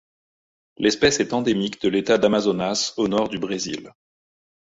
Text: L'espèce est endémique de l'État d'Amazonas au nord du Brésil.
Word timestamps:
L'espèce 0.79 1.19
est 1.19 1.31
endémique 1.31 1.79
de 1.83 1.87
l'État 1.87 2.17
d'Amazonas 2.17 2.95
au 2.97 3.07
nord 3.07 3.29
du 3.29 3.37
Brésil. 3.37 3.91